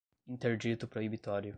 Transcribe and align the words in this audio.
Interdito 0.27 0.87
Proibitório 0.87 1.49